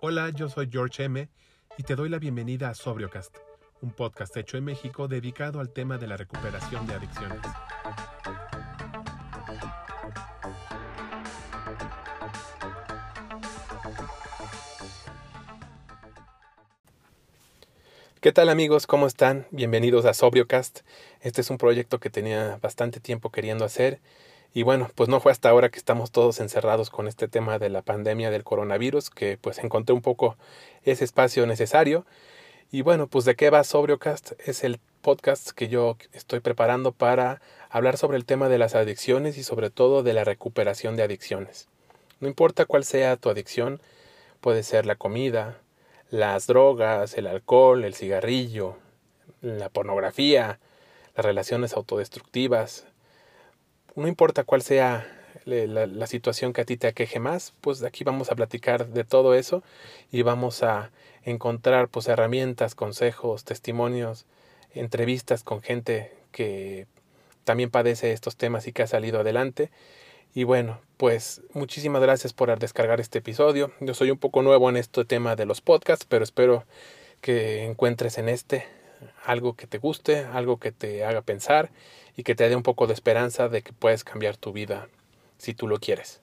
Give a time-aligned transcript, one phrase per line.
[0.00, 1.28] Hola, yo soy George M.
[1.78, 3.36] y te doy la bienvenida a Sobriocast,
[3.82, 7.40] un podcast hecho en México dedicado al tema de la recuperación de adicciones.
[18.20, 18.86] ¿Qué tal amigos?
[18.86, 19.46] ¿Cómo están?
[19.50, 20.80] Bienvenidos a Sobriocast.
[21.20, 24.00] Este es un proyecto que tenía bastante tiempo queriendo hacer
[24.54, 27.68] y bueno, pues no fue hasta ahora que estamos todos encerrados con este tema de
[27.68, 30.36] la pandemia del coronavirus que pues encontré un poco
[30.82, 32.06] ese espacio necesario.
[32.72, 34.32] Y bueno, pues de qué va Sobriocast?
[34.44, 37.40] Es el podcast que yo estoy preparando para
[37.70, 41.68] hablar sobre el tema de las adicciones y sobre todo de la recuperación de adicciones.
[42.20, 43.80] No importa cuál sea tu adicción,
[44.40, 45.58] puede ser la comida,
[46.10, 48.76] las drogas, el alcohol, el cigarrillo,
[49.42, 50.58] la pornografía,
[51.14, 52.86] las relaciones autodestructivas,
[53.96, 55.06] no importa cuál sea
[55.44, 59.34] la, situación que a ti te aqueje más, pues aquí vamos a platicar de todo
[59.34, 59.62] eso
[60.10, 60.90] y vamos a
[61.24, 64.26] encontrar pues herramientas, consejos, testimonios,
[64.74, 66.86] entrevistas con gente que
[67.44, 69.70] también padece estos temas y que ha salido adelante.
[70.34, 73.72] Y bueno, pues muchísimas gracias por descargar este episodio.
[73.80, 76.64] Yo soy un poco nuevo en este tema de los podcasts, pero espero
[77.20, 78.66] que encuentres en este
[79.24, 81.70] algo que te guste, algo que te haga pensar
[82.16, 84.88] y que te dé un poco de esperanza de que puedes cambiar tu vida
[85.38, 86.20] si tú lo quieres.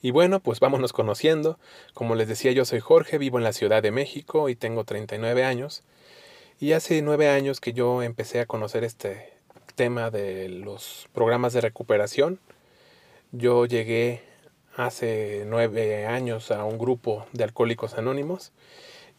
[0.00, 1.58] Y bueno, pues vámonos conociendo.
[1.92, 5.44] Como les decía, yo soy Jorge, vivo en la Ciudad de México y tengo 39
[5.44, 5.82] años.
[6.60, 9.32] Y hace nueve años que yo empecé a conocer este
[9.74, 12.40] tema de los programas de recuperación.
[13.32, 14.22] Yo llegué
[14.76, 18.52] hace nueve años a un grupo de alcohólicos anónimos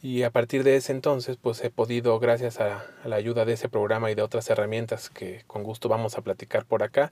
[0.02, 3.70] y a partir de ese entonces, pues he podido, gracias a, la ayuda de ese
[3.70, 7.12] programa y de otras herramientas que con gusto vamos a platicar por acá,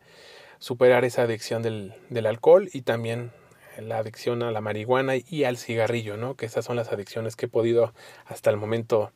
[0.59, 3.31] superar esa adicción del, del alcohol y también
[3.77, 6.35] la adicción a la marihuana y al cigarrillo, ¿no?
[6.35, 7.93] Que esas son las adicciones que he podido
[8.25, 9.11] hasta el momento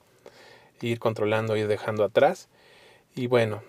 [0.81, 2.49] ir controlando, ir dejando atrás.
[3.15, 3.63] Y bueno,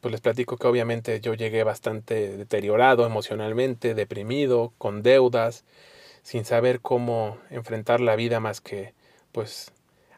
[0.00, 5.64] pues les platico que obviamente yo llegué bastante deteriorado emocionalmente, deprimido, con deudas,
[6.22, 8.94] sin saber cómo enfrentar la vida más que
[9.36, 9.70] pues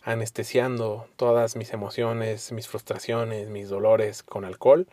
[0.05, 4.87] anestesiando todas mis emociones, mis frustraciones, mis dolores con alcohol.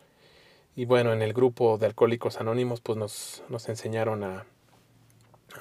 [0.75, 4.47] Y bueno, en el grupo de Alcohólicos Anónimos pues nos, nos enseñaron a,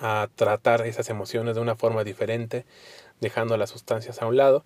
[0.00, 2.64] a tratar esas emociones de una forma diferente,
[3.20, 4.64] dejando las sustancias a un lado.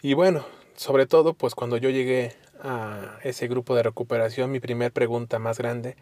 [0.00, 4.90] Y bueno, sobre todo pues cuando yo llegué a ese grupo de recuperación, mi primer
[4.90, 5.96] pregunta más grande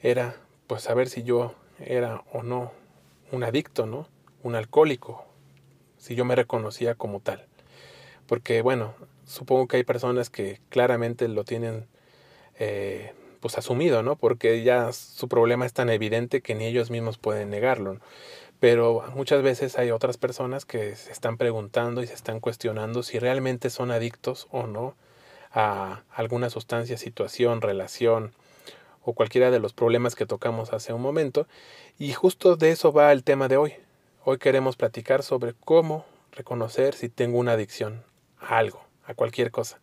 [0.00, 2.72] era pues saber si yo era o no
[3.30, 4.08] un adicto, ¿no?
[4.42, 5.27] Un alcohólico,
[5.98, 7.44] si yo me reconocía como tal.
[8.26, 8.94] Porque bueno,
[9.26, 11.86] supongo que hay personas que claramente lo tienen
[12.58, 14.16] eh, pues asumido, ¿no?
[14.16, 17.98] Porque ya su problema es tan evidente que ni ellos mismos pueden negarlo.
[18.60, 23.18] Pero muchas veces hay otras personas que se están preguntando y se están cuestionando si
[23.18, 24.96] realmente son adictos o no
[25.52, 28.32] a alguna sustancia, situación, relación
[29.02, 31.46] o cualquiera de los problemas que tocamos hace un momento.
[31.98, 33.74] Y justo de eso va el tema de hoy.
[34.30, 38.04] Hoy queremos platicar sobre cómo reconocer si tengo una adicción
[38.38, 39.80] a algo, a cualquier cosa.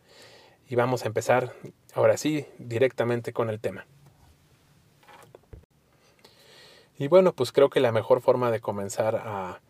[0.69, 1.56] Y vamos a empezar
[1.95, 3.88] ahora sí directamente con el tema.
[7.00, 9.61] Y bueno, pues creo que la mejor forma de comenzar a,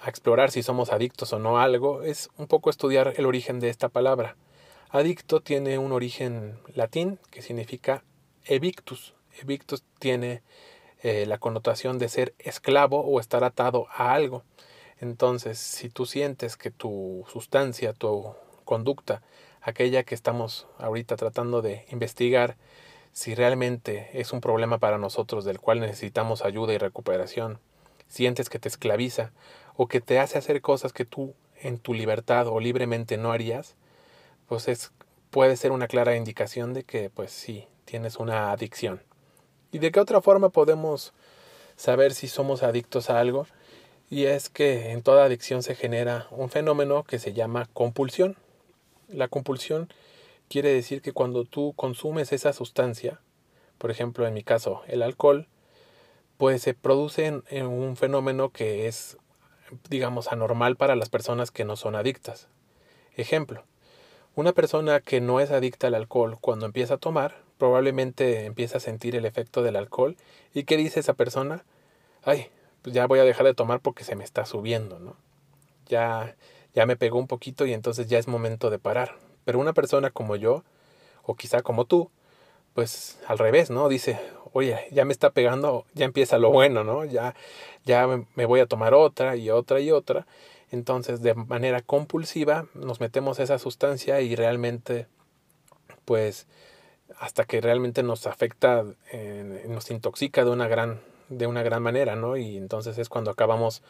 [0.00, 3.60] a, explorar si somos adictos o no a algo es un poco estudiar el origen
[3.60, 4.34] de esta palabra.
[4.90, 8.02] Adicto tiene un origen latín que significa
[8.44, 9.14] evictus.
[9.40, 10.42] Evictus tiene
[11.04, 14.42] eh, la connotación de ser esclavo o estar atado a algo.
[14.98, 18.34] Entonces, si tú sientes que tu sustancia, tu
[18.64, 19.20] conducta,
[19.60, 22.56] aquella que estamos ahorita tratando de investigar,
[23.12, 27.58] si realmente es un problema para nosotros del cual necesitamos ayuda y recuperación,
[28.08, 29.30] sientes que te esclaviza
[29.76, 33.76] o que te hace hacer cosas que tú en tu libertad o libremente no harías,
[34.48, 34.90] pues es,
[35.28, 39.02] puede ser una clara indicación de que pues sí, tienes una adicción.
[39.74, 41.12] ¿Y de qué otra forma podemos
[41.74, 43.48] saber si somos adictos a algo?
[44.08, 48.36] Y es que en toda adicción se genera un fenómeno que se llama compulsión.
[49.08, 49.92] La compulsión
[50.48, 53.18] quiere decir que cuando tú consumes esa sustancia,
[53.78, 55.48] por ejemplo en mi caso el alcohol,
[56.38, 59.16] pues se produce en un fenómeno que es,
[59.90, 62.46] digamos, anormal para las personas que no son adictas.
[63.16, 63.64] Ejemplo,
[64.36, 68.80] una persona que no es adicta al alcohol cuando empieza a tomar, probablemente empieza a
[68.80, 70.16] sentir el efecto del alcohol.
[70.52, 71.64] ¿Y qué dice esa persona?
[72.22, 72.48] Ay,
[72.82, 75.16] pues ya voy a dejar de tomar porque se me está subiendo, ¿no?
[75.86, 76.36] Ya,
[76.74, 79.16] ya me pegó un poquito y entonces ya es momento de parar.
[79.44, 80.64] Pero una persona como yo,
[81.22, 82.10] o quizá como tú,
[82.74, 83.88] pues al revés, ¿no?
[83.88, 84.18] Dice,
[84.52, 87.04] oye, ya me está pegando, ya empieza lo bueno, ¿no?
[87.04, 87.34] Ya,
[87.84, 90.26] ya me voy a tomar otra y otra y otra.
[90.70, 95.06] Entonces, de manera compulsiva, nos metemos esa sustancia y realmente,
[96.04, 96.46] pues,
[97.18, 102.16] hasta que realmente nos afecta, eh, nos intoxica de una gran, de una gran manera,
[102.16, 102.36] ¿no?
[102.36, 103.82] Y entonces es cuando acabamos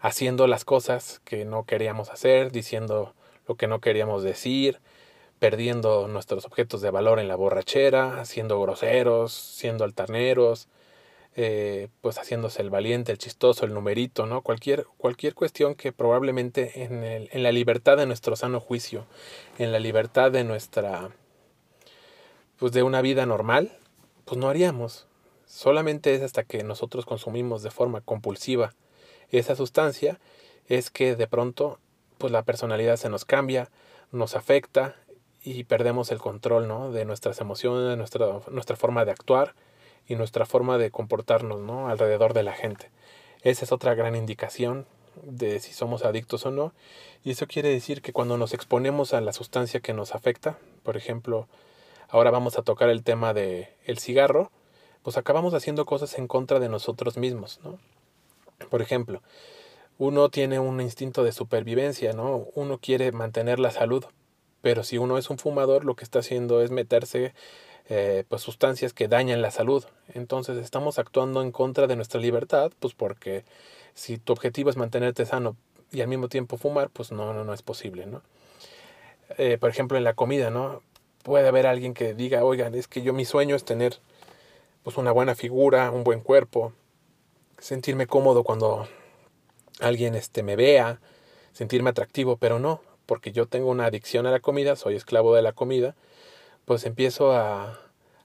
[0.00, 3.14] haciendo las cosas que no queríamos hacer, diciendo
[3.46, 4.80] lo que no queríamos decir,
[5.38, 10.68] perdiendo nuestros objetos de valor en la borrachera, siendo groseros, siendo altaneros,
[11.36, 14.42] eh, pues haciéndose el valiente, el chistoso, el numerito, ¿no?
[14.42, 19.06] Cualquier, cualquier cuestión que probablemente en, el, en la libertad de nuestro sano juicio,
[19.58, 21.10] en la libertad de nuestra,
[22.60, 23.72] pues de una vida normal,
[24.26, 25.06] pues no haríamos.
[25.46, 28.74] Solamente es hasta que nosotros consumimos de forma compulsiva
[29.30, 30.20] esa sustancia,
[30.68, 31.80] es que de pronto,
[32.18, 33.70] pues la personalidad se nos cambia,
[34.12, 34.94] nos afecta
[35.42, 36.92] y perdemos el control, ¿no?
[36.92, 39.54] De nuestras emociones, nuestra, nuestra forma de actuar
[40.06, 41.88] y nuestra forma de comportarnos ¿no?
[41.88, 42.90] alrededor de la gente.
[43.42, 44.86] Esa es otra gran indicación
[45.22, 46.74] de si somos adictos o no.
[47.24, 50.96] Y eso quiere decir que cuando nos exponemos a la sustancia que nos afecta, por
[50.96, 51.48] ejemplo,
[52.10, 54.50] ahora vamos a tocar el tema de el cigarro,
[55.02, 57.78] pues acabamos haciendo cosas en contra de nosotros mismos, ¿no?
[58.68, 59.22] Por ejemplo,
[59.98, 62.46] uno tiene un instinto de supervivencia, ¿no?
[62.54, 64.04] Uno quiere mantener la salud,
[64.62, 67.34] pero si uno es un fumador, lo que está haciendo es meterse
[67.88, 69.84] eh, pues sustancias que dañan la salud.
[70.14, 73.44] Entonces estamos actuando en contra de nuestra libertad, pues porque
[73.94, 75.56] si tu objetivo es mantenerte sano
[75.90, 78.22] y al mismo tiempo fumar, pues no, no, no es posible, ¿no?
[79.38, 80.82] Eh, por ejemplo, en la comida, ¿no?
[81.22, 83.98] Puede haber alguien que diga, oigan, es que yo mi sueño es tener
[84.82, 86.72] pues una buena figura, un buen cuerpo,
[87.58, 88.88] sentirme cómodo cuando
[89.80, 91.00] alguien este, me vea,
[91.52, 95.42] sentirme atractivo, pero no, porque yo tengo una adicción a la comida, soy esclavo de
[95.42, 95.94] la comida,
[96.64, 97.78] pues empiezo a,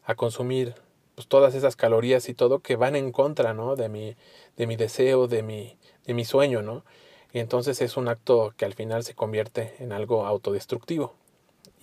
[0.06, 0.76] a consumir
[1.16, 3.76] pues, todas esas calorías y todo que van en contra, ¿no?
[3.76, 4.16] De mi,
[4.58, 6.86] de mi deseo, de mi, de mi sueño, ¿no?
[7.34, 11.14] Y entonces es un acto que al final se convierte en algo autodestructivo.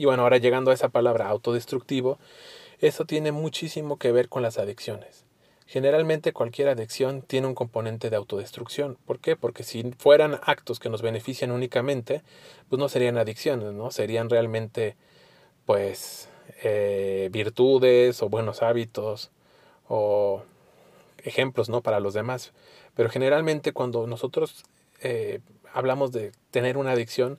[0.03, 2.19] Y bueno, ahora llegando a esa palabra autodestructivo,
[2.81, 5.25] eso tiene muchísimo que ver con las adicciones.
[5.69, 8.99] Generalmente cualquier adicción tiene un componente de autodestrucción.
[9.07, 9.37] ¿Por qué?
[9.37, 12.23] Porque si fueran actos que nos benefician únicamente,
[12.69, 13.93] pues no serían adicciones, ¿no?
[13.93, 14.97] Serían realmente,
[15.67, 16.29] pues,
[16.65, 19.31] eh, virtudes o buenos hábitos
[19.87, 20.43] o
[21.19, 21.81] ejemplos ¿no?
[21.81, 22.53] para los demás.
[22.97, 24.65] Pero generalmente cuando nosotros
[25.01, 25.39] eh,
[25.73, 27.39] hablamos de tener una adicción,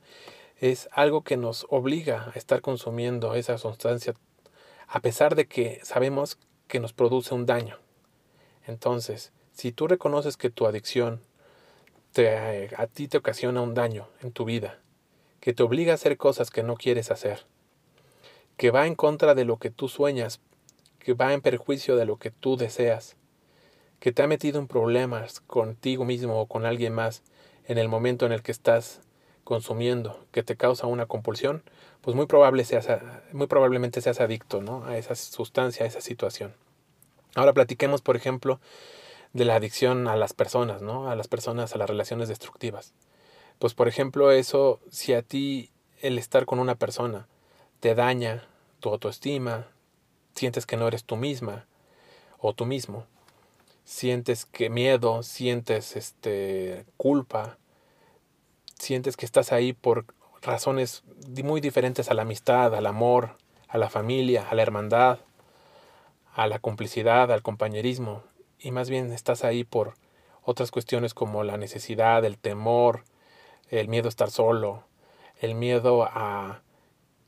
[0.70, 4.14] es algo que nos obliga a estar consumiendo esa sustancia
[4.88, 6.38] a pesar de que sabemos
[6.68, 7.78] que nos produce un daño.
[8.66, 11.20] Entonces, si tú reconoces que tu adicción
[12.12, 14.80] te, a ti te ocasiona un daño en tu vida,
[15.40, 17.44] que te obliga a hacer cosas que no quieres hacer,
[18.56, 20.40] que va en contra de lo que tú sueñas,
[20.98, 23.16] que va en perjuicio de lo que tú deseas,
[24.00, 27.22] que te ha metido en problemas contigo mismo o con alguien más
[27.66, 29.02] en el momento en el que estás
[29.44, 31.62] consumiendo, que te causa una compulsión,
[32.00, 32.88] pues muy, probable seas,
[33.32, 34.84] muy probablemente seas adicto ¿no?
[34.84, 36.54] a esa sustancia, a esa situación.
[37.34, 38.60] Ahora platiquemos, por ejemplo,
[39.32, 41.10] de la adicción a las personas, ¿no?
[41.10, 42.94] A las personas, a las relaciones destructivas.
[43.58, 45.70] Pues, por ejemplo, eso, si a ti
[46.00, 47.26] el estar con una persona
[47.80, 48.46] te daña
[48.80, 49.66] tu autoestima,
[50.34, 51.66] sientes que no eres tú misma
[52.38, 53.06] o tú mismo,
[53.84, 57.58] sientes que miedo, sientes este culpa,
[58.84, 60.06] sientes que estás ahí por
[60.42, 61.02] razones
[61.42, 63.36] muy diferentes a la amistad, al amor,
[63.68, 65.18] a la familia, a la hermandad,
[66.34, 68.22] a la complicidad, al compañerismo,
[68.58, 69.94] y más bien estás ahí por
[70.42, 73.04] otras cuestiones como la necesidad, el temor,
[73.68, 74.84] el miedo a estar solo,
[75.40, 76.60] el miedo a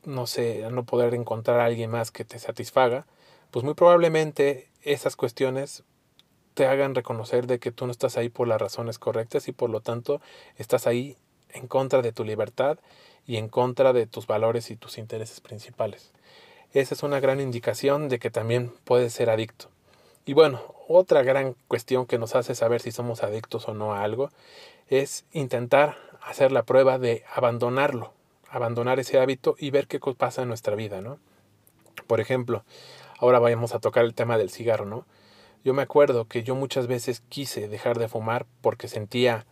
[0.06, 3.06] no sé, a no poder encontrar a alguien más que te satisfaga,
[3.50, 5.82] pues muy probablemente esas cuestiones
[6.54, 9.68] te hagan reconocer de que tú no estás ahí por las razones correctas y por
[9.68, 10.20] lo tanto
[10.56, 11.18] estás ahí
[11.50, 12.78] en contra de tu libertad
[13.26, 16.12] y en contra de tus valores y tus intereses principales.
[16.72, 19.68] Esa es una gran indicación de que también puedes ser adicto.
[20.24, 24.02] Y bueno, otra gran cuestión que nos hace saber si somos adictos o no a
[24.02, 24.30] algo
[24.88, 28.12] es intentar hacer la prueba de abandonarlo
[28.48, 31.18] abandonar ese hábito y ver qué pasa en nuestra vida, ¿no?
[32.06, 32.64] Por ejemplo,
[33.18, 35.04] ahora vayamos a tocar el tema del cigarro, ¿no?
[35.64, 39.46] Yo me acuerdo que yo muchas veces quise dejar de fumar porque sentía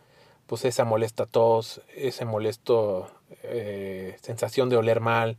[0.46, 3.10] pues esa molesta tos, ese molesto
[3.42, 5.38] eh, sensación de oler mal.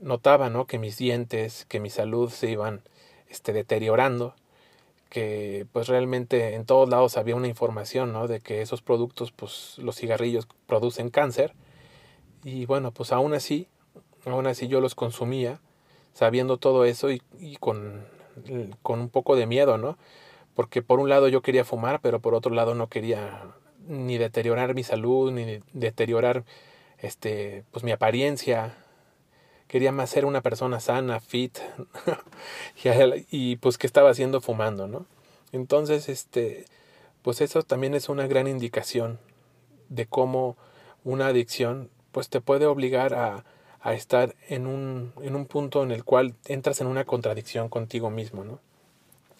[0.00, 0.66] Notaba, ¿no?
[0.66, 2.82] Que mis dientes, que mi salud se iban
[3.28, 4.34] este, deteriorando,
[5.08, 8.28] que pues realmente en todos lados había una información, ¿no?
[8.28, 11.54] De que esos productos, pues los cigarrillos producen cáncer
[12.44, 13.68] y bueno, pues aún así,
[14.24, 15.60] aún así yo los consumía,
[16.12, 17.20] sabiendo todo eso y,
[17.58, 18.04] con
[18.82, 19.96] con un poco de miedo, ¿no?
[20.54, 23.54] Porque por un lado yo quería fumar, pero por otro lado no quería
[23.88, 26.44] ni deteriorar mi salud, ni deteriorar
[26.98, 28.74] este, pues mi apariencia.
[29.68, 31.58] Quería más ser una persona sana, fit,
[33.30, 35.06] y, pues que estaba haciendo fumando, ¿no?
[35.52, 36.66] Entonces, este,
[37.22, 39.18] pues eso también es una gran indicación
[39.88, 40.56] de cómo
[41.04, 43.44] una adicción pues te puede obligar a,
[43.80, 48.10] a estar en un, en un punto en el cual entras en una contradicción contigo
[48.10, 48.60] mismo, ¿no?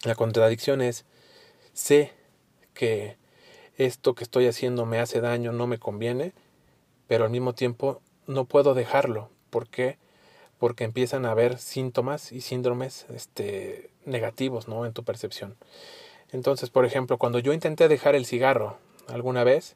[0.03, 1.05] La contradicción es,
[1.73, 2.13] sé
[2.73, 3.17] que
[3.77, 6.33] esto que estoy haciendo me hace daño, no me conviene,
[7.07, 9.29] pero al mismo tiempo no puedo dejarlo.
[9.49, 9.97] ¿Por qué?
[10.57, 14.85] Porque empiezan a haber síntomas y síndromes este, negativos ¿no?
[14.85, 15.55] en tu percepción.
[16.31, 19.75] Entonces, por ejemplo, cuando yo intenté dejar el cigarro alguna vez,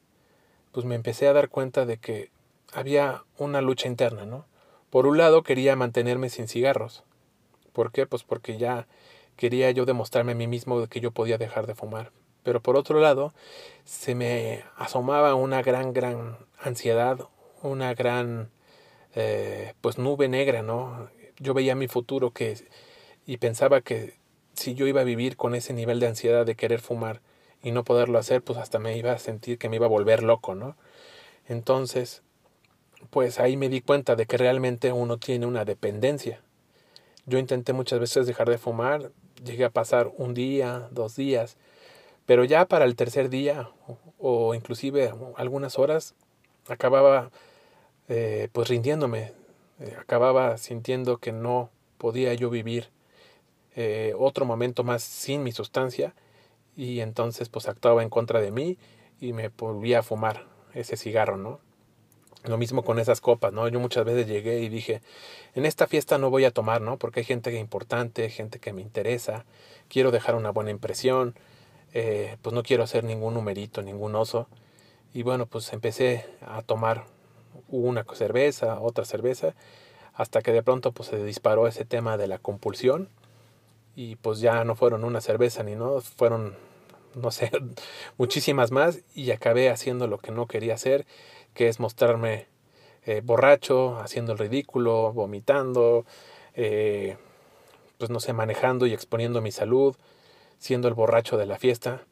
[0.72, 2.30] pues me empecé a dar cuenta de que
[2.72, 4.46] había una lucha interna, ¿no?
[4.90, 7.04] Por un lado quería mantenerme sin cigarros.
[7.72, 8.06] ¿Por qué?
[8.06, 8.86] Pues porque ya
[9.36, 12.10] quería yo demostrarme a mí mismo que yo podía dejar de fumar.
[12.42, 13.32] Pero por otro lado,
[13.84, 17.18] se me asomaba una gran, gran ansiedad,
[17.62, 18.50] una gran,
[19.14, 21.08] eh, pues nube negra, ¿no?
[21.38, 22.56] Yo veía mi futuro que,
[23.26, 24.14] y pensaba que
[24.54, 27.20] si yo iba a vivir con ese nivel de ansiedad de querer fumar
[27.62, 30.22] y no poderlo hacer, pues hasta me iba a sentir que me iba a volver
[30.22, 30.76] loco, ¿no?
[31.48, 32.22] Entonces,
[33.10, 36.40] pues ahí me di cuenta de que realmente uno tiene una dependencia.
[37.26, 39.12] Yo intenté muchas veces dejar de fumar,
[39.44, 41.56] llegué a pasar un día, dos días,
[42.26, 43.70] pero ya para el tercer día
[44.18, 46.14] o, inclusive algunas horas
[46.68, 47.30] acababa
[48.08, 49.32] eh, pues rindiéndome,
[49.80, 52.90] eh, acababa sintiendo que no podía yo vivir
[53.74, 56.14] eh, otro momento más sin mi sustancia
[56.76, 58.78] y entonces pues actuaba en contra de mí
[59.20, 61.60] y me volvía a fumar ese cigarro, ¿no?
[62.44, 63.68] Lo mismo con esas copas, ¿no?
[63.68, 65.00] Yo muchas veces llegué y dije,
[65.54, 66.98] en esta fiesta no voy a tomar, ¿no?
[66.98, 69.44] Porque hay gente importante, gente que me interesa,
[69.88, 71.34] quiero dejar una buena impresión,
[71.92, 74.48] eh, pues no quiero hacer ningún numerito, ningún oso.
[75.14, 77.04] Y bueno, pues empecé a tomar
[77.68, 79.54] una cerveza, otra cerveza,
[80.14, 83.08] hasta que de pronto pues se disparó ese tema de la compulsión.
[83.94, 86.56] Y pues ya no fueron una cerveza ni no, fueron,
[87.14, 87.50] no sé,
[88.18, 89.00] muchísimas más.
[89.14, 91.06] Y acabé haciendo lo que no quería hacer
[91.54, 92.46] que es mostrarme
[93.04, 96.04] eh, borracho, haciendo el ridículo, vomitando,
[96.54, 97.16] eh,
[97.98, 99.96] pues no sé, manejando y exponiendo mi salud,
[100.62, 102.02] siendo el borracho de la fiesta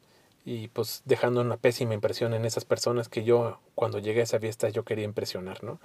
[0.45, 4.41] y pues dejando una pésima impresión en esas personas que yo cuando llegué a esa
[4.41, 5.79] fiesta yo quería impresionar, ¿no?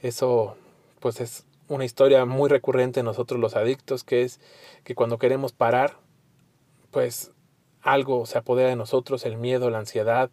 [0.00, 0.56] Eso
[1.00, 4.40] pues es una historia muy recurrente en nosotros los adictos, que es
[4.82, 5.98] que cuando queremos parar,
[6.90, 7.32] pues
[7.82, 10.30] algo se apodera de nosotros, el miedo, la ansiedad,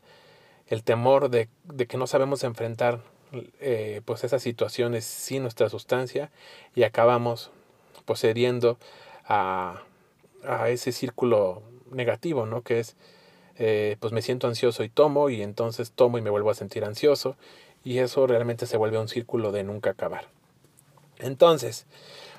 [0.67, 1.49] el temor de,
[1.85, 3.01] que no sabemos enfrentar
[3.59, 6.31] eh, pues esas situaciones sin nuestra sustancia
[6.75, 7.51] y acabamos
[8.05, 8.23] pues
[9.25, 9.83] a,
[10.45, 12.61] a ese círculo negativo, ¿no?
[12.61, 12.95] Que es,
[13.57, 16.83] eh, pues me siento ansioso y tomo y entonces tomo y me vuelvo a sentir
[16.83, 17.35] ansioso
[17.83, 20.27] y eso realmente se vuelve un círculo de nunca acabar.
[21.19, 21.85] Entonces,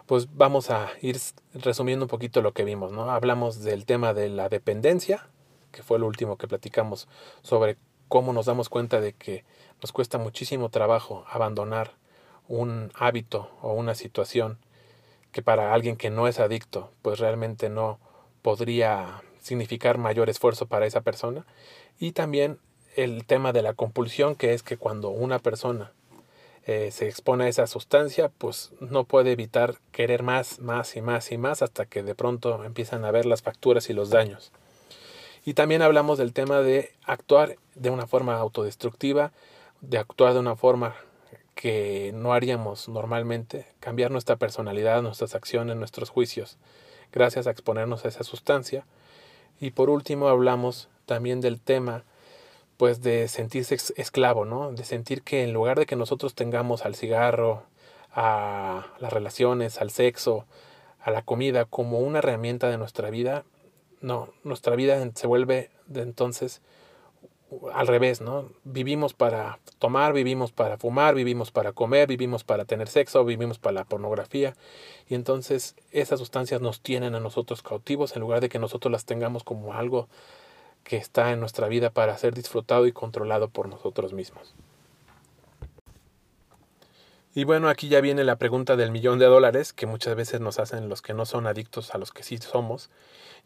[0.06, 1.18] pues vamos a ir
[1.54, 3.10] resumiendo un poquito lo que vimos, ¿no?
[3.10, 5.28] Hablamos del tema de la dependencia,
[5.70, 7.08] que fue lo último que platicamos
[7.42, 7.76] sobre
[8.08, 9.44] cómo nos damos cuenta de que
[9.80, 11.92] nos cuesta muchísimo trabajo abandonar
[12.48, 14.58] un hábito o una situación
[15.32, 17.98] que para alguien que no es adicto, pues realmente no
[18.42, 21.44] podría significar mayor esfuerzo para esa persona.
[21.98, 22.58] Y también
[22.96, 25.92] el tema de la compulsión, que es que cuando una persona
[26.66, 31.32] eh, se expone a esa sustancia, pues no puede evitar querer más, más y más
[31.32, 34.52] y más hasta que de pronto empiezan a ver las facturas y los daños.
[35.44, 39.32] Y también hablamos del tema de actuar de una forma autodestructiva,
[39.80, 40.94] de actuar de una forma
[41.54, 46.58] que no haríamos normalmente, cambiar nuestra personalidad, nuestras acciones, nuestros juicios,
[47.12, 48.84] gracias a exponernos a esa sustancia.
[49.60, 52.04] Y por último hablamos también del tema
[52.76, 54.72] pues de sentirse esclavo, ¿no?
[54.72, 57.62] De sentir que en lugar de que nosotros tengamos al cigarro,
[58.12, 60.46] a las relaciones, al sexo,
[61.00, 63.44] a la comida como una herramienta de nuestra vida,
[64.00, 66.60] no, nuestra vida se vuelve de entonces
[67.72, 68.50] al revés, ¿no?
[68.64, 73.74] Vivimos para tomar, vivimos para fumar, vivimos para comer, vivimos para tener sexo, vivimos para
[73.74, 74.54] la pornografía.
[75.08, 79.04] Y entonces esas sustancias nos tienen a nosotros cautivos en lugar de que nosotros las
[79.04, 80.08] tengamos como algo
[80.84, 84.54] que está en nuestra vida para ser disfrutado y controlado por nosotros mismos.
[87.34, 90.58] Y bueno, aquí ya viene la pregunta del millón de dólares que muchas veces nos
[90.58, 92.90] hacen los que no son adictos a los que sí somos.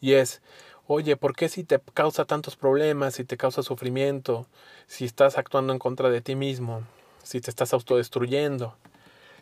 [0.00, 0.42] Y es,
[0.87, 4.47] oye, ¿por qué si te causa tantos problemas, si te causa sufrimiento,
[4.87, 6.83] si estás actuando en contra de ti mismo,
[7.23, 8.76] si te estás autodestruyendo,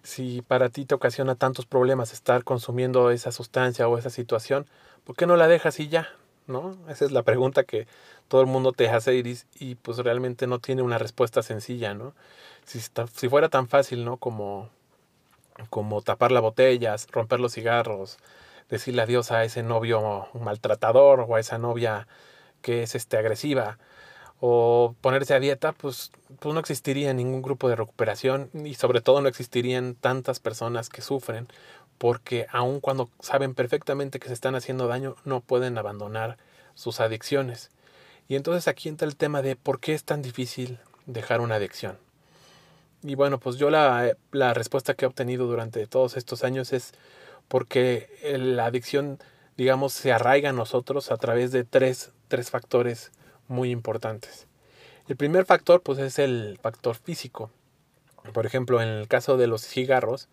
[0.02, 4.66] si para ti te ocasiona tantos problemas estar consumiendo esa sustancia o esa situación,
[5.04, 6.08] ¿por qué no la dejas y ya?
[6.46, 6.76] ¿No?
[6.88, 7.86] Esa es la pregunta que
[8.28, 12.14] todo el mundo te hace y, y pues realmente no tiene una respuesta sencilla, ¿no?
[12.66, 14.18] Si, si fuera tan fácil, ¿no?
[14.18, 14.68] Como,
[15.70, 18.18] como tapar las botellas, romper los cigarros,
[18.68, 22.06] decirle adiós a ese novio maltratador o a esa novia
[22.62, 23.78] que es este agresiva
[24.40, 29.20] o ponerse a dieta, pues, pues no existiría ningún grupo de recuperación y sobre todo
[29.20, 31.48] no existirían tantas personas que sufren
[31.98, 36.36] porque aun cuando saben perfectamente que se están haciendo daño no pueden abandonar
[36.74, 37.70] sus adicciones.
[38.28, 41.98] Y entonces aquí entra el tema de por qué es tan difícil dejar una adicción.
[43.02, 46.92] Y bueno, pues yo la, la respuesta que he obtenido durante todos estos años es
[47.48, 49.18] porque la adicción,
[49.56, 53.12] digamos, se arraiga a nosotros a través de tres, tres factores
[53.48, 54.46] muy importantes.
[55.08, 57.50] El primer factor, pues, es el factor físico.
[58.32, 60.28] Por ejemplo, en el caso de los cigarros,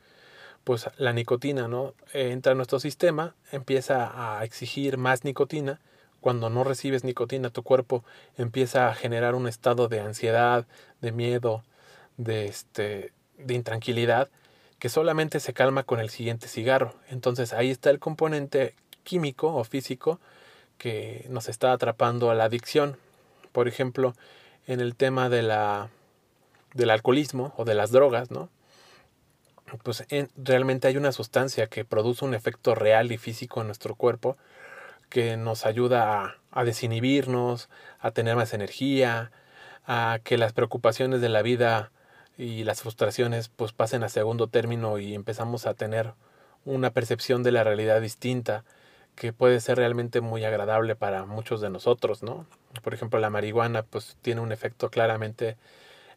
[0.64, 1.94] pues la nicotina, ¿no?
[2.14, 5.82] Entra a nuestro sistema, empieza a exigir más nicotina.
[6.22, 8.06] Cuando no recibes nicotina, tu cuerpo
[8.38, 10.68] empieza a generar un estado de ansiedad,
[11.02, 11.64] de miedo,
[12.18, 14.30] de, este, de intranquilidad
[14.82, 16.96] que solamente se calma con el siguiente cigarro.
[17.08, 18.74] Entonces ahí está el componente
[19.04, 20.20] químico o físico
[20.80, 22.98] que nos está atrapando a la adicción.
[23.52, 24.16] Por ejemplo,
[24.66, 25.92] en el tema de la,
[26.74, 28.50] del alcoholismo o de las drogas, ¿no?
[29.84, 30.04] Pues
[30.36, 34.36] realmente hay una sustancia que produce un efecto real y físico en nuestro cuerpo
[35.10, 37.70] que nos ayuda a, a desinhibirnos,
[38.00, 39.32] a tener más energía,
[39.86, 41.92] a que las preocupaciones de la vida
[42.38, 46.14] y las frustraciones pues pasen a segundo término y empezamos a tener
[46.66, 48.64] una percepción de la realidad distinta
[49.16, 52.46] que puede ser realmente muy agradable para muchos de nosotros, ¿no?
[52.82, 55.58] Por ejemplo, la marihuana pues tiene un efecto claramente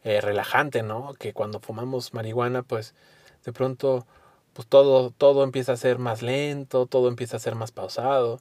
[0.03, 1.13] eh, relajante, ¿no?
[1.15, 2.95] Que cuando fumamos marihuana pues
[3.43, 4.05] de pronto
[4.53, 8.39] pues todo, todo empieza a ser más lento, todo empieza a ser más pausado,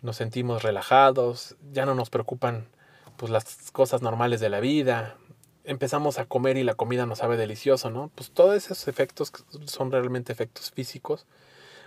[0.00, 2.68] nos sentimos relajados, ya no nos preocupan
[3.16, 5.16] pues las cosas normales de la vida,
[5.70, 8.10] empezamos a comer y la comida nos sabe delicioso, ¿no?
[8.16, 9.32] Pues todos esos efectos
[9.66, 11.26] son realmente efectos físicos,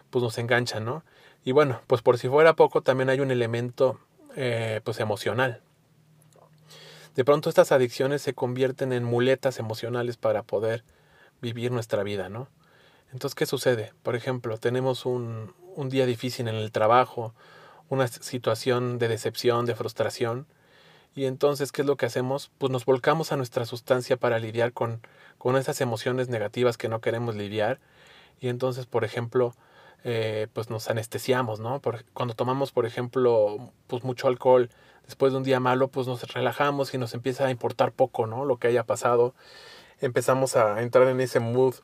[0.10, 1.04] pues nos enganchan, ¿no?
[1.43, 4.00] Y bueno, pues por si fuera poco, también hay un elemento,
[4.38, 5.62] eh, pues emocional.
[7.15, 10.86] De pronto estas adicciones se convierten en muletas emocionales para poder
[11.41, 12.48] vivir nuestra vida, ¿no?
[13.12, 13.91] Entonces, ¿qué sucede?
[14.02, 17.34] Por ejemplo, tenemos un, un día difícil en el trabajo,
[17.89, 20.48] una situación de decepción, de frustración,
[21.15, 22.52] y entonces, ¿qué es lo que hacemos?
[22.58, 25.02] Pues nos volcamos a nuestra sustancia para lidiar con,
[25.38, 27.80] con esas emociones negativas que no queremos lidiar.
[28.39, 29.54] Y entonces, por ejemplo,
[30.04, 31.82] eh, pues nos anestesiamos, ¿no?
[32.13, 34.69] cuando tomamos, por ejemplo, pues mucho alcohol,
[35.06, 38.43] después de un día malo, pues nos relajamos y nos empieza a importar poco, ¿no?
[38.43, 39.34] Lo que haya pasado.
[40.02, 41.76] Empezamos a entrar en ese mood,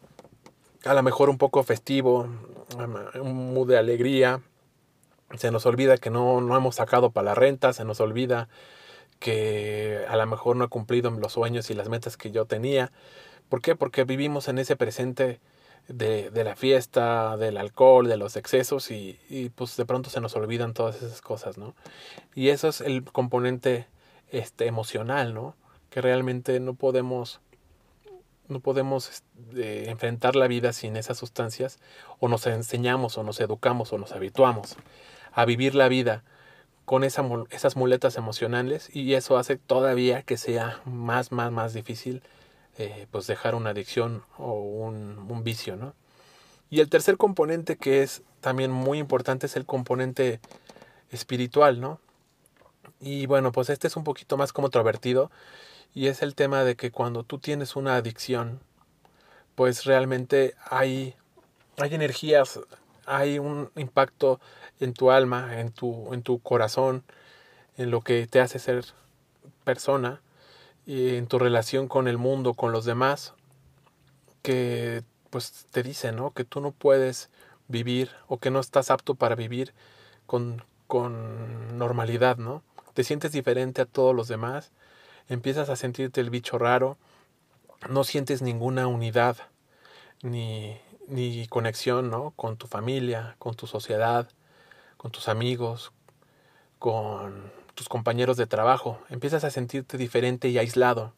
[0.83, 2.27] a lo mejor un poco festivo,
[3.15, 4.41] un mood de alegría.
[5.37, 8.49] Se nos olvida que no, no hemos sacado para la renta, se nos olvida
[9.19, 12.91] que a lo mejor no he cumplido los sueños y las metas que yo tenía.
[13.49, 13.75] ¿Por qué?
[13.75, 15.39] Porque vivimos en ese presente
[15.87, 20.21] de, de la fiesta, del alcohol, de los excesos y, y, pues de pronto se
[20.21, 21.75] nos olvidan todas esas cosas, ¿no?
[22.35, 23.87] Y eso es el componente
[24.31, 25.55] este, emocional, ¿no?
[25.89, 27.41] Que realmente no podemos
[28.47, 31.79] no podemos este, enfrentar la vida sin esas sustancias
[32.19, 34.75] o nos enseñamos o nos educamos o nos habituamos
[35.31, 36.23] a vivir la vida
[36.89, 42.23] con esas muletas emocionales y eso hace todavía que sea más, más, más difícil
[42.79, 45.93] eh, pues dejar una adicción o un, un, vicio, ¿no?
[46.71, 50.39] Y el tercer componente que es también muy importante es el componente
[51.11, 51.99] espiritual, ¿no?
[52.99, 55.29] Y bueno, pues este es un poquito más controvertido
[55.93, 58.61] y es el tema de que cuando tú tienes una adicción,
[59.53, 61.13] pues realmente hay,
[61.77, 62.59] hay energías,
[63.09, 64.39] hay un impacto
[64.79, 67.03] en tu alma, en tu, en tu corazón,
[67.77, 68.85] en lo que te hace ser
[69.63, 70.21] persona,
[70.85, 73.33] y en tu relación con el mundo, con los demás,
[74.41, 76.31] que pues te dice, ¿no?
[76.31, 77.29] Que tú no puedes
[77.67, 79.73] vivir o que no estás apto para vivir
[80.25, 82.63] con, con normalidad, ¿no?
[82.93, 84.71] Te sientes diferente a todos los demás,
[85.27, 86.97] empiezas a sentirte el bicho raro,
[87.89, 89.37] no sientes ninguna unidad
[90.21, 92.31] ni, ni conexión, ¿no?
[92.35, 94.29] Con tu familia, con tu sociedad,
[94.97, 95.91] con tus amigos,
[96.79, 98.99] con tus compañeros de trabajo.
[99.09, 101.13] Empiezas a sentirte diferente y aislado.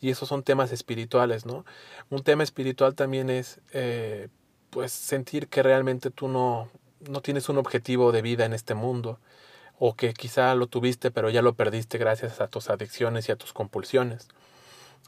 [0.00, 1.64] Y esos son temas espirituales, ¿no?
[2.10, 4.28] Un tema espiritual también es, eh,
[4.70, 6.68] pues, sentir que realmente tú no,
[7.00, 9.18] no tienes un objetivo de vida en este mundo,
[9.78, 13.36] o que quizá lo tuviste pero ya lo perdiste gracias a tus adicciones y a
[13.36, 14.28] tus compulsiones.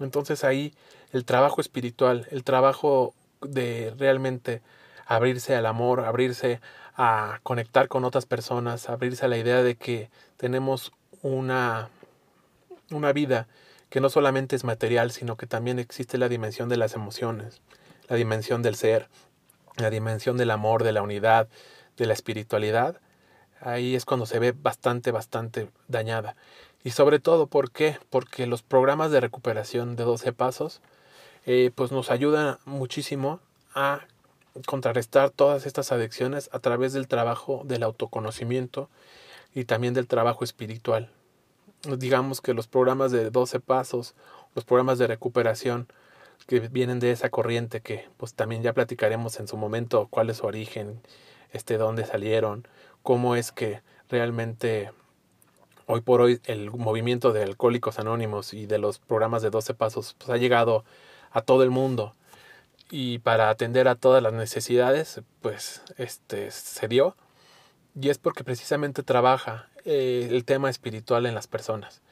[0.00, 0.74] Entonces ahí
[1.12, 4.62] el trabajo espiritual, el trabajo de realmente
[5.06, 6.60] abrirse al amor, abrirse
[6.96, 11.88] a conectar con otras personas, abrirse a la idea de que tenemos una,
[12.90, 13.48] una vida
[13.88, 17.62] que no solamente es material, sino que también existe la dimensión de las emociones,
[18.08, 19.08] la dimensión del ser,
[19.76, 21.48] la dimensión del amor, de la unidad,
[21.96, 23.00] de la espiritualidad,
[23.60, 26.36] ahí es cuando se ve bastante, bastante dañada.
[26.84, 27.98] Y sobre todo, ¿por qué?
[28.10, 30.80] Porque los programas de recuperación de 12 pasos,
[31.50, 33.40] eh, pues nos ayudan muchísimo
[33.74, 34.02] a
[34.66, 38.90] contrarrestar todas estas adicciones a través del trabajo del autoconocimiento
[39.54, 41.10] y también del trabajo espiritual.
[41.96, 44.14] Digamos que los programas de 12 pasos,
[44.54, 45.88] los programas de recuperación
[46.46, 50.36] que vienen de esa corriente que pues también ya platicaremos en su momento cuál es
[50.36, 51.00] su origen,
[51.50, 52.68] este dónde salieron,
[53.02, 53.80] cómo es que
[54.10, 54.90] realmente
[55.86, 60.14] hoy por hoy el movimiento de alcohólicos anónimos y de los programas de 12 pasos
[60.18, 60.84] pues, ha llegado
[61.30, 62.14] a todo el mundo.
[62.90, 67.16] Y para atender a todas las necesidades pues este se dio.
[68.00, 72.02] Y es porque precisamente trabaja eh, el tema espiritual en las personas.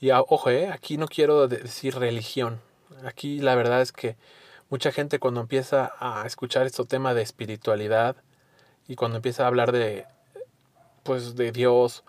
[0.00, 2.60] Y ojo eh, aquí no quiero decir religión.
[3.04, 4.16] Aquí la verdad es que
[4.68, 8.16] mucha gente cuando empieza a escuchar este tema de espiritualidad
[8.88, 10.06] y cuando empieza a hablar de
[11.02, 12.04] pues de Dios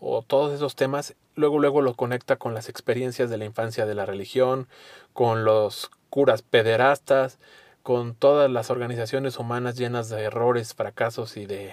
[0.00, 3.94] o todos esos temas, luego luego lo conecta con las experiencias de la infancia de
[3.94, 4.68] la religión,
[5.12, 7.38] con los curas pederastas,
[7.82, 11.72] con todas las organizaciones humanas llenas de errores, fracasos y de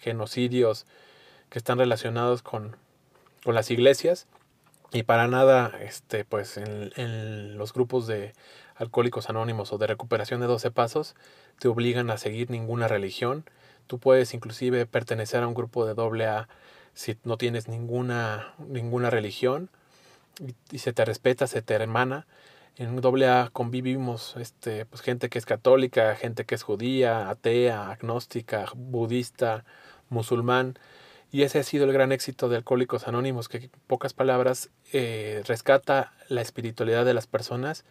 [0.00, 0.86] genocidios
[1.48, 2.76] que están relacionados con,
[3.44, 4.26] con las iglesias
[4.92, 8.34] y para nada este pues en, en, los grupos de
[8.76, 11.14] alcohólicos anónimos o de recuperación de 12 pasos
[11.58, 13.44] te obligan a seguir ninguna religión
[13.86, 16.48] Tú puedes inclusive pertenecer a un grupo de doble A
[16.94, 19.68] si no tienes ninguna, ninguna religión
[20.70, 22.26] y, se te respeta, se te hermana.
[22.76, 27.90] En doble A convivimos este, pues, gente que es católica, gente que es judía, atea,
[27.90, 29.64] agnóstica, budista,
[30.08, 30.76] musulmán.
[31.30, 35.42] Y ese ha sido el gran éxito de Alcohólicos Anónimos, que en pocas palabras eh,
[35.46, 37.84] rescata la espiritualidad de las personas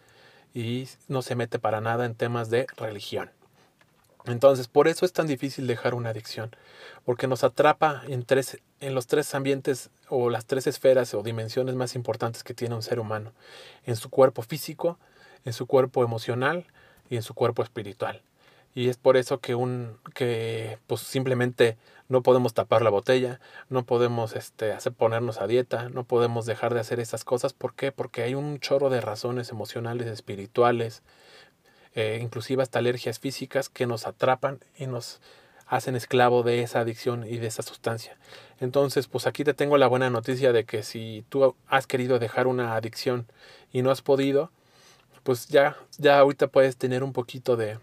[0.52, 3.30] y no se mete para nada en temas de religión.
[4.26, 6.50] Entonces, por eso es tan difícil dejar una adicción,
[7.04, 11.74] porque nos atrapa en, tres, en los tres ambientes o las tres esferas o dimensiones
[11.74, 13.32] más importantes que tiene un ser humano,
[13.84, 14.98] en su cuerpo físico,
[15.44, 16.66] en su cuerpo emocional
[17.10, 18.22] y en su cuerpo espiritual.
[18.74, 21.76] Y es por eso que un que pues simplemente
[22.08, 26.74] no podemos tapar la botella, no podemos este hacer ponernos a dieta, no podemos dejar
[26.74, 27.92] de hacer esas cosas, ¿por qué?
[27.92, 31.02] Porque hay un chorro de razones emocionales, espirituales,
[31.94, 35.20] eh, inclusive hasta alergias físicas que nos atrapan y nos
[35.66, 38.16] hacen esclavo de esa adicción y de esa sustancia.
[38.60, 42.46] Entonces, pues aquí te tengo la buena noticia de que si tú has querido dejar
[42.46, 43.26] una adicción
[43.72, 44.50] y no has podido,
[45.22, 47.78] pues ya, ya ahorita puedes tener un poquito de,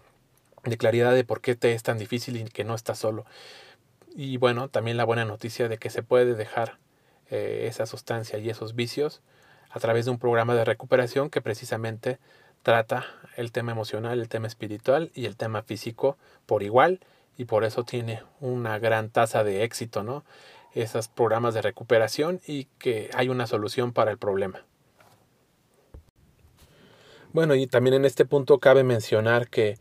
[0.64, 3.24] de claridad de por qué te es tan difícil y que no estás solo.
[4.14, 6.78] Y bueno, también la buena noticia de que se puede dejar
[7.30, 9.22] eh, esa sustancia y esos vicios
[9.70, 12.18] a través de un programa de recuperación que precisamente
[12.62, 17.00] trata el tema emocional, el tema espiritual y el tema físico por igual
[17.36, 20.24] y por eso tiene una gran tasa de éxito, ¿no?
[20.74, 24.64] Esos programas de recuperación y que hay una solución para el problema.
[27.32, 29.78] Bueno, y también en este punto cabe mencionar que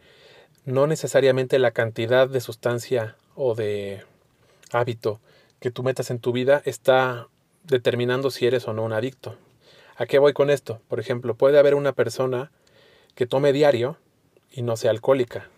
[0.65, 4.03] no necesariamente la cantidad de sustancia o de
[4.71, 5.19] hábito
[5.59, 7.27] que tú metas en tu vida está
[7.63, 9.35] determinando si eres o no un adicto.
[9.97, 10.81] ¿A qué voy con esto?
[10.87, 12.51] Por ejemplo, puede haber una persona
[13.15, 13.97] que tome diario
[14.51, 15.49] y no sea alcohólica.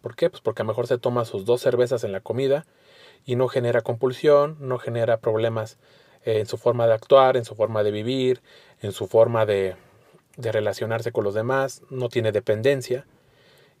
[0.00, 0.30] ¿Por qué?
[0.30, 2.66] Pues porque a lo mejor se toma sus dos cervezas en la comida
[3.24, 5.78] y no genera compulsión, no genera problemas
[6.24, 8.42] eh, en su forma de actuar, en su forma de vivir,
[8.80, 9.76] en su forma de,
[10.36, 13.06] de relacionarse con los demás, no tiene dependencia.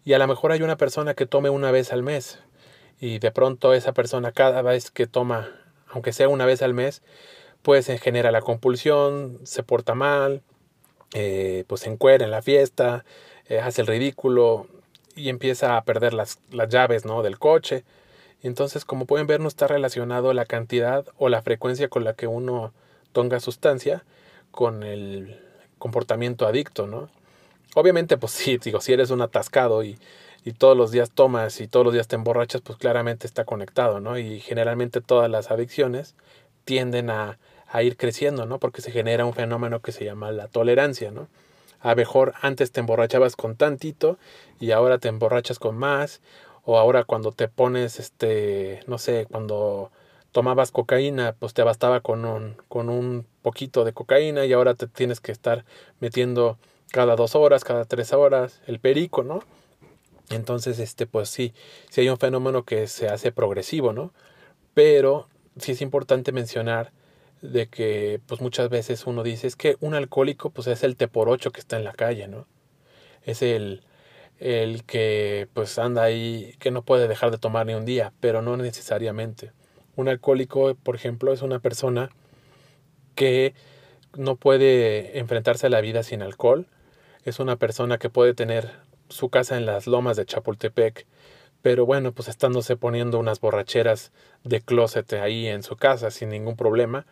[0.04, 2.38] Y a lo mejor hay una persona que tome una vez al mes
[3.00, 5.50] y de pronto esa persona cada vez que toma,
[5.88, 7.02] aunque sea una vez al mes,
[7.62, 10.42] pues se genera la compulsión, se porta mal,
[11.14, 13.04] eh, pues se encuera en la fiesta,
[13.48, 14.66] eh, hace el ridículo
[15.14, 17.22] y empieza a perder las, las llaves ¿no?
[17.22, 17.84] del coche.
[18.42, 22.26] entonces, como pueden ver, no está relacionado la cantidad o la frecuencia con la que
[22.26, 22.72] uno
[23.12, 24.04] tonga sustancia
[24.50, 25.40] con el
[25.78, 27.08] comportamiento adicto, ¿no?
[27.74, 29.98] Obviamente, pues si eres un atascado y,
[30.44, 34.00] y todos los días tomas y todos los días te emborrachas, pues claramente está conectado,
[34.00, 34.18] ¿no?
[34.18, 36.14] Y generalmente todas las adicciones
[36.64, 37.38] tienden a,
[37.72, 38.58] a ir creciendo, ¿no?
[38.58, 41.28] Porque se genera un fenómeno que se llama la tolerancia, ¿no?
[41.80, 44.18] A mejor antes te emborrachabas con tantito
[44.60, 46.20] y ahora te emborrachas con más,
[46.64, 49.90] o ahora cuando te pones, este, no sé, cuando
[50.32, 54.86] tomabas cocaína, pues te bastaba con un, con un poquito de cocaína y ahora te
[54.86, 55.64] tienes que estar
[55.98, 56.58] metiendo
[56.92, 59.40] cada dos horas, cada tres horas, el perico, ¿no?
[60.30, 61.54] Entonces, este, pues sí,
[61.90, 64.12] sí hay un fenómeno que se hace progresivo, ¿no?
[64.74, 66.92] Pero sí es importante mencionar
[67.42, 71.08] de que pues muchas veces uno dice es que un alcohólico pues es el te
[71.08, 72.46] por ocho que está en la calle, ¿no?
[73.24, 73.82] Es el,
[74.38, 78.42] el que pues anda ahí, que no puede dejar de tomar ni un día, pero
[78.42, 79.52] no necesariamente.
[79.96, 82.10] Un alcohólico, por ejemplo, es una persona
[83.14, 83.54] que
[84.16, 86.66] no puede enfrentarse a la vida sin alcohol,
[87.24, 88.70] es una persona que puede tener
[89.08, 91.06] su casa en las lomas de Chapultepec,
[91.60, 94.12] pero bueno, pues estándose poniendo unas borracheras
[94.44, 97.06] de closet ahí en su casa sin ningún problema,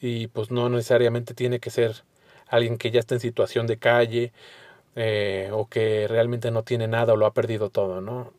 [0.00, 2.04] y pues no necesariamente tiene que ser
[2.48, 4.32] alguien que ya está en situación de calle
[4.94, 8.32] eh, o que realmente no tiene nada o lo ha perdido todo, ¿no?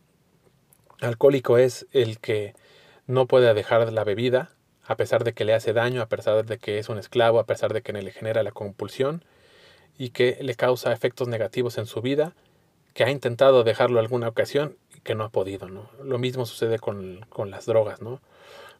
[1.01, 2.55] Alcohólico es el que
[3.05, 4.49] no puede dejar la bebida,
[4.85, 7.45] a pesar de que le hace daño, a pesar de que es un esclavo, a
[7.45, 9.23] pesar de que le genera la compulsión
[9.97, 12.33] y que le causa efectos negativos en su vida,
[12.93, 15.89] que ha intentado dejarlo alguna ocasión y que no ha podido, ¿no?
[16.03, 18.21] Lo mismo sucede con, con las drogas, ¿no?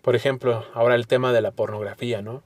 [0.02, 2.42] Por ejemplo, ahora el tema de la pornografía, ¿no?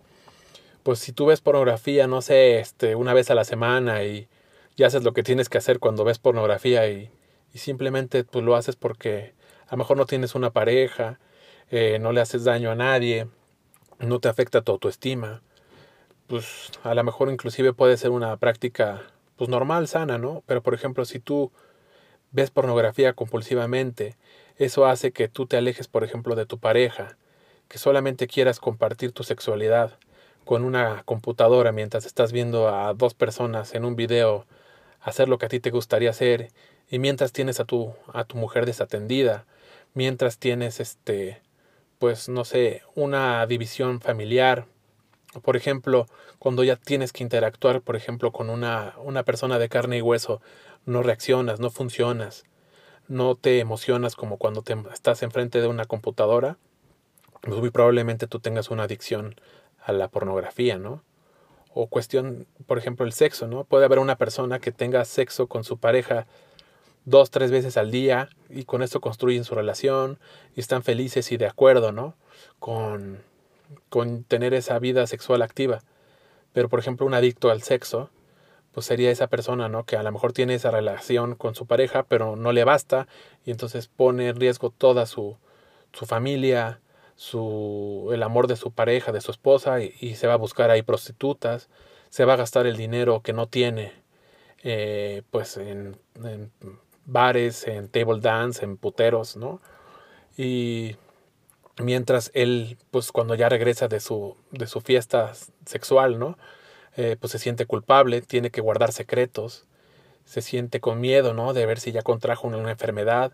[0.83, 4.27] Pues si tú ves pornografía, no sé, este, una vez a la semana y,
[4.75, 7.09] y haces lo que tienes que hacer cuando ves pornografía y,
[7.53, 9.33] y simplemente pues lo haces porque
[9.67, 11.19] a lo mejor no tienes una pareja,
[11.69, 13.27] eh, no le haces daño a nadie,
[13.99, 15.41] no te afecta tu autoestima,
[16.27, 19.03] pues a lo mejor inclusive puede ser una práctica
[19.35, 20.43] pues normal, sana, ¿no?
[20.45, 21.51] Pero por ejemplo, si tú
[22.31, 24.17] ves pornografía compulsivamente,
[24.57, 27.17] eso hace que tú te alejes, por ejemplo, de tu pareja,
[27.67, 29.97] que solamente quieras compartir tu sexualidad
[30.45, 34.45] con una computadora mientras estás viendo a dos personas en un video
[34.99, 36.51] hacer lo que a ti te gustaría hacer
[36.89, 39.45] y mientras tienes a tu a tu mujer desatendida,
[39.93, 41.41] mientras tienes este
[42.01, 44.65] pues no sé, una división familiar,
[45.43, 46.07] por ejemplo,
[46.39, 50.41] cuando ya tienes que interactuar, por ejemplo, con una, una persona de carne y hueso,
[50.87, 52.43] no reaccionas, no funcionas,
[53.07, 56.57] no te emocionas como cuando te estás enfrente de una computadora,
[57.45, 59.35] muy probablemente tú tengas una adicción
[59.83, 61.03] a la pornografía, ¿no?
[61.73, 63.63] O cuestión, por ejemplo, el sexo, ¿no?
[63.63, 66.27] Puede haber una persona que tenga sexo con su pareja
[67.05, 70.19] dos, tres veces al día y con esto construyen su relación
[70.55, 72.15] y están felices y de acuerdo, ¿no?
[72.59, 73.23] Con,
[73.89, 75.81] con tener esa vida sexual activa.
[76.53, 78.09] Pero, por ejemplo, un adicto al sexo,
[78.73, 79.85] pues sería esa persona, ¿no?
[79.85, 83.07] Que a lo mejor tiene esa relación con su pareja, pero no le basta
[83.45, 85.37] y entonces pone en riesgo toda su,
[85.93, 86.79] su familia,
[87.15, 90.81] su, el amor de su pareja, de su esposa, y, se va a buscar ahí
[90.81, 91.69] prostitutas,
[92.09, 93.93] se va a gastar el dinero que no tiene,
[94.63, 95.97] eh, pues en,
[97.05, 99.61] bares, en table dance, en puteros, ¿no?
[100.37, 100.95] Y
[101.79, 105.33] mientras él, pues cuando ya regresa de su, de su fiesta
[105.65, 106.37] sexual, ¿no?
[106.97, 109.65] Eh, pues se siente culpable, tiene que guardar secretos,
[110.25, 111.53] se siente con miedo, ¿no?
[111.53, 113.33] De ver si ya contrajo una, enfermedad,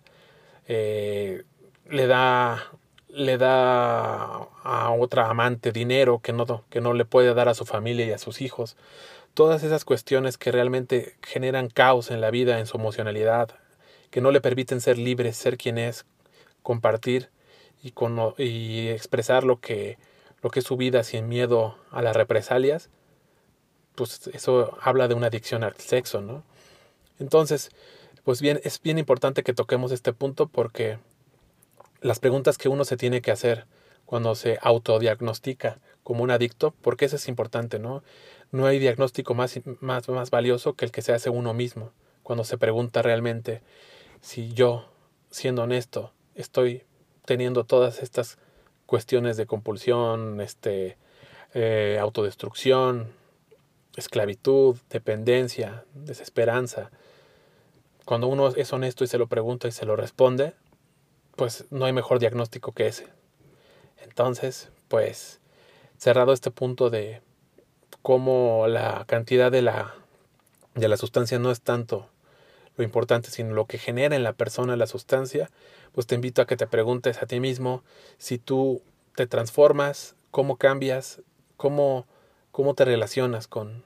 [0.68, 1.44] eh,
[1.90, 2.72] le da
[3.10, 7.66] le da a otra amante dinero que no, que no le puede dar a su
[7.66, 8.76] familia y a sus hijos.
[9.34, 13.50] Todas esas cuestiones que realmente generan caos en la vida, en su emocionalidad,
[14.10, 16.06] que no le permiten ser libre, ser quien es,
[16.64, 17.30] compartir
[17.84, 17.94] y,
[18.44, 19.98] y expresar lo que,
[20.42, 22.90] lo que es su vida sin miedo a las represalias,
[23.96, 26.44] pues eso habla de una adicción al sexo, ¿no?
[27.20, 27.72] Entonces,
[28.24, 31.00] pues bien, es bien importante que toquemos este punto porque
[32.02, 33.66] las preguntas que uno se tiene que hacer
[34.06, 38.04] cuando se autodiagnostica como un adicto, porque eso es importante, ¿no?
[38.52, 41.92] No hay diagnóstico más, más, más valioso que el que se hace uno mismo,
[42.24, 43.62] cuando se pregunta realmente
[44.22, 44.90] si yo,
[45.30, 46.84] siendo honesto, estoy
[47.26, 48.38] teniendo todas estas
[48.86, 50.98] cuestiones de compulsión, este,
[51.54, 53.12] eh, autodestrucción,
[53.96, 56.92] esclavitud, dependencia, desesperanza.
[58.06, 60.54] Cuando uno es honesto y se lo pregunta y se lo responde,
[61.38, 63.08] pues no hay mejor diagnóstico que ese.
[64.04, 65.40] Entonces, pues
[65.98, 67.22] cerrado este punto de
[68.02, 69.96] cómo la cantidad de la,
[70.76, 72.10] de la sustancia no es tanto
[72.76, 75.50] lo importante, sino lo que genera en la persona la sustancia,
[75.94, 77.84] pues te invito a que te preguntes a ti mismo
[78.18, 78.82] si tú
[79.16, 81.22] te transformas, cómo cambias,
[81.56, 82.08] cómo,
[82.52, 83.84] cómo te relacionas con,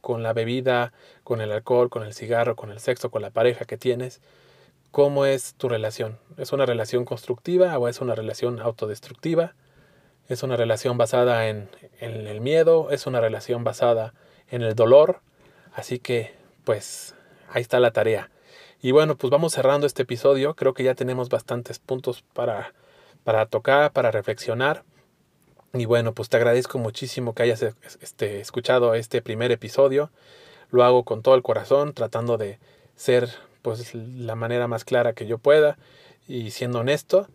[0.00, 0.92] con la bebida,
[1.24, 4.20] con el alcohol, con el cigarro, con el sexo, con la pareja que tienes
[4.92, 6.18] cómo es tu relación.
[6.36, 9.54] ¿Es una relación constructiva o es una relación autodestructiva?
[10.28, 12.90] ¿Es una relación basada en, el miedo?
[12.90, 14.14] ¿Es una relación basada
[14.48, 15.20] en el dolor?
[15.74, 17.14] Así que, pues,
[17.50, 18.30] ahí está la tarea.
[18.82, 20.54] Y bueno, pues vamos cerrando este episodio.
[20.54, 22.74] Creo que ya tenemos bastantes puntos para,
[23.24, 24.84] para tocar, para reflexionar.
[25.72, 30.10] Y bueno, pues te agradezco muchísimo que hayas este, escuchado este primer episodio.
[30.70, 32.58] Lo hago con todo el corazón, tratando de
[32.94, 33.30] ser
[33.62, 35.78] pues la manera más clara que yo pueda
[36.28, 37.28] y siendo honesto.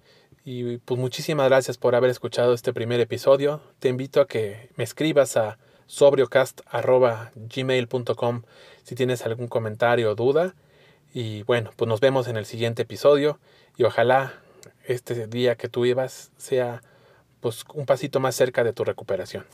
[0.45, 3.61] Y pues muchísimas gracias por haber escuchado este primer episodio.
[3.79, 8.41] Te invito a que me escribas a sobriocast.gmail.com
[8.83, 10.53] si tienes algún comentario o duda.
[11.13, 13.39] Y bueno, pues nos vemos en el siguiente episodio
[13.75, 14.33] y ojalá
[14.85, 16.81] este día que tú ibas sea
[17.41, 19.45] pues un pasito más cerca de tu recuperación.